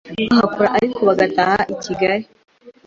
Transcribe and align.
bahakora 0.29 0.67
ariko 0.77 0.99
bagataha 1.09 1.57
i 1.73 1.75
Kigali 1.83 2.25